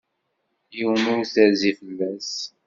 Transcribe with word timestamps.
Yiwen 0.77 1.03
ur 1.15 1.21
terzi 1.33 1.71
fell-as. 1.79 2.31